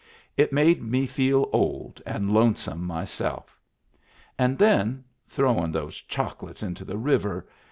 [0.35, 3.55] It made me feel old and lone some myself!
[4.35, 7.47] And then— throwin' those choco lates into the river!